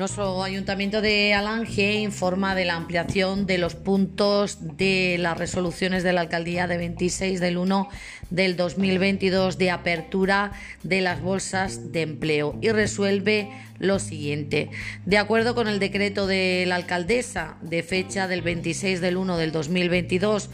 Nuestro 0.00 0.42
Ayuntamiento 0.42 1.02
de 1.02 1.34
Alange 1.34 1.92
informa 2.00 2.54
de 2.54 2.64
la 2.64 2.74
ampliación 2.74 3.44
de 3.44 3.58
los 3.58 3.74
puntos 3.74 4.56
de 4.78 5.18
las 5.18 5.36
resoluciones 5.36 6.02
de 6.02 6.14
la 6.14 6.22
Alcaldía 6.22 6.66
de 6.66 6.78
26 6.78 7.38
del 7.38 7.58
1 7.58 7.86
del 8.30 8.56
2022 8.56 9.58
de 9.58 9.70
apertura 9.70 10.52
de 10.82 11.02
las 11.02 11.20
bolsas 11.20 11.92
de 11.92 12.00
empleo 12.00 12.56
y 12.62 12.70
resuelve 12.70 13.50
lo 13.78 13.98
siguiente. 13.98 14.70
De 15.04 15.18
acuerdo 15.18 15.54
con 15.54 15.68
el 15.68 15.78
decreto 15.78 16.26
de 16.26 16.64
la 16.66 16.76
alcaldesa 16.76 17.58
de 17.60 17.82
fecha 17.82 18.26
del 18.26 18.40
26 18.40 19.02
del 19.02 19.18
1 19.18 19.36
del 19.36 19.52
2022, 19.52 20.48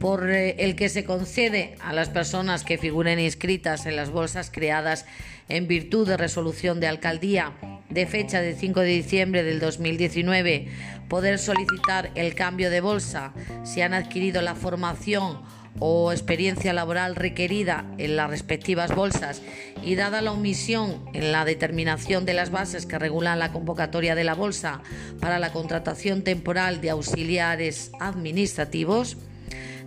por 0.00 0.30
eh, 0.30 0.56
el 0.60 0.74
que 0.74 0.88
se 0.88 1.04
concede 1.04 1.74
a 1.82 1.92
las 1.92 2.08
personas 2.08 2.64
que 2.64 2.78
figuren 2.78 3.20
inscritas 3.20 3.84
en 3.84 3.94
las 3.94 4.08
bolsas 4.08 4.50
creadas 4.50 5.04
en 5.50 5.68
virtud 5.68 6.08
de 6.08 6.16
resolución 6.16 6.80
de 6.80 6.86
alcaldía 6.86 7.52
de 7.90 8.06
fecha 8.06 8.40
de 8.40 8.54
5 8.54 8.80
de 8.80 8.88
diciembre 8.88 9.42
del 9.42 9.60
2019 9.60 10.68
poder 11.08 11.38
solicitar 11.38 12.10
el 12.14 12.34
cambio 12.34 12.70
de 12.70 12.80
bolsa 12.80 13.32
si 13.64 13.80
han 13.80 13.94
adquirido 13.94 14.42
la 14.42 14.54
formación 14.54 15.40
o 15.78 16.12
experiencia 16.12 16.72
laboral 16.72 17.16
requerida 17.16 17.84
en 17.98 18.16
las 18.16 18.30
respectivas 18.30 18.94
bolsas 18.94 19.42
y 19.82 19.94
dada 19.94 20.22
la 20.22 20.32
omisión 20.32 21.04
en 21.12 21.32
la 21.32 21.44
determinación 21.44 22.24
de 22.24 22.34
las 22.34 22.50
bases 22.50 22.86
que 22.86 22.98
regulan 22.98 23.38
la 23.38 23.52
convocatoria 23.52 24.14
de 24.14 24.24
la 24.24 24.34
bolsa 24.34 24.80
para 25.20 25.38
la 25.38 25.52
contratación 25.52 26.22
temporal 26.22 26.80
de 26.80 26.90
auxiliares 26.90 27.92
administrativos, 28.00 29.18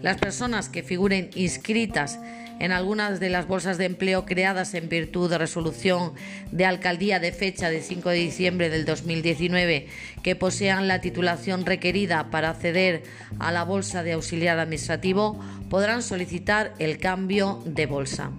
las 0.02 0.18
personas 0.18 0.70
que 0.70 0.84
figuren 0.84 1.30
inscritas 1.36 2.20
en 2.60 2.72
algunas 2.72 3.20
de 3.20 3.30
las 3.30 3.48
bolsas 3.48 3.78
de 3.78 3.86
empleo 3.86 4.26
creadas 4.26 4.74
en 4.74 4.90
virtud 4.90 5.30
de 5.30 5.38
resolución 5.38 6.14
de 6.52 6.66
alcaldía 6.66 7.20
de 7.20 7.32
fecha 7.32 7.70
de 7.70 7.82
5 7.82 8.10
de 8.10 8.16
diciembre 8.18 8.70
del 8.70 8.86
2019 8.86 9.88
que 10.24 10.36
posean 10.36 10.88
la 10.88 11.02
titulación 11.02 11.66
requerida 11.66 12.30
para 12.30 12.50
acceder 12.50 13.04
a 13.40 13.52
la 13.52 13.64
bolsa 13.64 14.04
de 14.04 14.14
auxiliar 14.14 14.60
administrativo 14.60 15.40
podrán 15.70 16.04
solicitar 16.04 16.74
el 16.80 16.98
cambio 16.98 17.62
de 17.66 17.86
bolsa. 17.86 18.32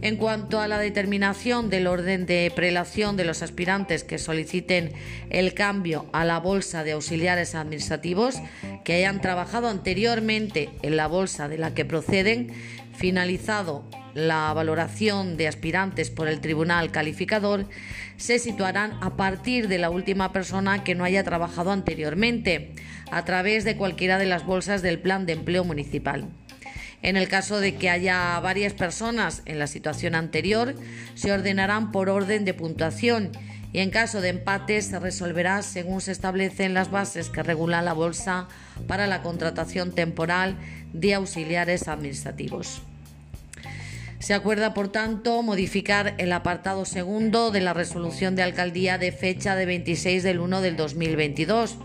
En 0.00 0.16
cuanto 0.16 0.60
a 0.60 0.68
la 0.68 0.78
determinación 0.78 1.70
del 1.70 1.88
orden 1.88 2.24
de 2.24 2.52
prelación 2.54 3.16
de 3.16 3.24
los 3.24 3.42
aspirantes 3.42 4.04
que 4.04 4.18
soliciten 4.18 4.92
el 5.28 5.54
cambio 5.54 6.06
a 6.12 6.24
la 6.24 6.38
bolsa 6.38 6.84
de 6.84 6.92
auxiliares 6.92 7.56
administrativos, 7.56 8.36
que 8.84 8.94
hayan 8.94 9.20
trabajado 9.20 9.68
anteriormente 9.68 10.70
en 10.82 10.96
la 10.96 11.08
bolsa 11.08 11.48
de 11.48 11.58
la 11.58 11.74
que 11.74 11.84
proceden, 11.84 12.52
finalizado 12.96 13.84
la 14.14 14.52
valoración 14.52 15.36
de 15.36 15.48
aspirantes 15.48 16.10
por 16.10 16.28
el 16.28 16.40
tribunal 16.40 16.92
calificador, 16.92 17.66
se 18.16 18.38
situarán 18.38 18.98
a 19.00 19.16
partir 19.16 19.66
de 19.66 19.78
la 19.78 19.90
última 19.90 20.32
persona 20.32 20.84
que 20.84 20.94
no 20.94 21.04
haya 21.04 21.24
trabajado 21.24 21.72
anteriormente, 21.72 22.72
a 23.10 23.24
través 23.24 23.64
de 23.64 23.76
cualquiera 23.76 24.18
de 24.18 24.26
las 24.26 24.44
bolsas 24.46 24.82
del 24.82 25.00
plan 25.00 25.26
de 25.26 25.32
empleo 25.32 25.64
municipal. 25.64 26.28
En 27.02 27.16
el 27.16 27.28
caso 27.28 27.60
de 27.60 27.76
que 27.76 27.90
haya 27.90 28.38
varias 28.40 28.72
personas 28.72 29.42
en 29.46 29.58
la 29.58 29.66
situación 29.66 30.14
anterior, 30.14 30.74
se 31.14 31.32
ordenarán 31.32 31.92
por 31.92 32.08
orden 32.08 32.44
de 32.44 32.54
puntuación 32.54 33.30
y 33.72 33.80
en 33.80 33.90
caso 33.90 34.20
de 34.20 34.30
empate 34.30 34.80
se 34.82 34.98
resolverá 34.98 35.62
según 35.62 36.00
se 36.00 36.12
establecen 36.12 36.74
las 36.74 36.90
bases 36.90 37.28
que 37.28 37.42
regulan 37.42 37.84
la 37.84 37.92
bolsa 37.92 38.48
para 38.86 39.06
la 39.06 39.22
contratación 39.22 39.92
temporal 39.92 40.56
de 40.92 41.14
auxiliares 41.14 41.86
administrativos. 41.86 42.82
Se 44.18 44.34
acuerda, 44.34 44.74
por 44.74 44.88
tanto, 44.88 45.42
modificar 45.42 46.14
el 46.18 46.32
apartado 46.32 46.84
segundo 46.84 47.52
de 47.52 47.60
la 47.60 47.72
resolución 47.72 48.34
de 48.34 48.42
alcaldía 48.42 48.98
de 48.98 49.12
fecha 49.12 49.54
de 49.54 49.64
26 49.64 50.24
del 50.24 50.40
1 50.40 50.60
del 50.60 50.76
2022 50.76 51.76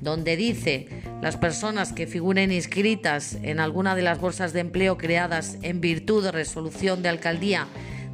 donde 0.00 0.36
dice 0.36 0.88
las 1.22 1.36
personas 1.36 1.92
que 1.92 2.06
figuren 2.06 2.52
inscritas 2.52 3.36
en 3.42 3.60
alguna 3.60 3.94
de 3.94 4.02
las 4.02 4.20
bolsas 4.20 4.52
de 4.52 4.60
empleo 4.60 4.96
creadas 4.96 5.58
en 5.62 5.80
virtud 5.80 6.24
de 6.24 6.32
resolución 6.32 7.02
de 7.02 7.08
alcaldía 7.08 7.66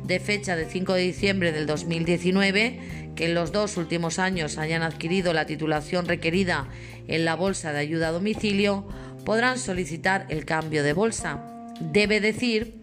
de 0.05 0.21
fecha 0.21 0.55
de 0.55 0.67
5 0.67 0.95
de 0.95 1.01
diciembre 1.01 1.53
del 1.53 1.67
2019, 1.67 3.13
que 3.17 3.25
en 3.27 3.35
los 3.35 3.53
dos 3.53 3.77
últimos 3.77 4.19
años 4.19 4.59
hayan 4.59 4.83
adquirido 4.83 5.33
la 5.33 5.47
titulación 5.47 6.07
requerida 6.07 6.69
en 7.09 7.25
la 7.25 7.35
bolsa 7.35 7.73
de 7.73 7.79
ayuda 7.79 8.09
a 8.09 8.13
domicilio, 8.13 8.87
podrán 9.25 9.59
solicitar 9.59 10.27
el 10.29 10.45
cambio 10.45 10.83
de 10.83 10.93
bolsa. 10.93 11.43
Debe 11.81 12.21
decir 12.21 12.75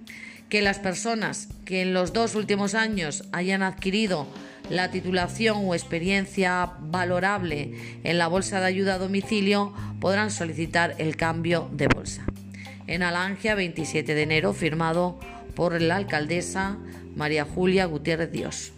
que 0.50 0.62
las 0.62 0.80
personas 0.80 1.48
que 1.64 1.82
en 1.82 1.94
los 1.94 2.12
dos 2.12 2.36
últimos 2.36 2.74
años 2.74 3.24
hayan 3.32 3.62
adquirido 3.62 4.28
la 4.72 4.90
titulación 4.90 5.68
o 5.68 5.76
experiencia 5.76 6.72
valorable 6.80 8.00
en 8.04 8.18
la 8.18 8.28
bolsa 8.28 8.62
de 8.62 8.68
ayuda 8.68 8.96
a 8.96 8.98
domicilio 9.00 9.74
podrán 10.00 10.32
solicitar 10.32 10.96
el 10.98 11.18
cambio 11.18 11.70
de 11.74 11.88
bolsa. 11.88 12.26
En 12.88 13.04
Alangia, 13.04 13.54
27 13.54 14.16
de 14.16 14.22
enero, 14.22 14.54
firmado 14.54 15.20
por 15.56 15.82
la 15.82 15.98
alcaldesa 15.98 16.78
María 17.16 17.44
Julia 17.44 17.86
Gutiérrez 17.86 18.32
Dios. 18.32 18.72